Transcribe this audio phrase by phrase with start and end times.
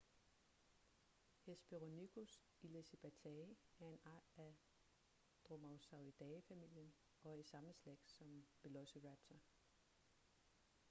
[1.47, 2.37] hesperonychus
[2.69, 3.43] elizabethae
[3.79, 4.53] er en art af
[5.49, 6.93] dromaeosauridae-familien
[7.23, 9.41] og er i samme slægt som velociraptor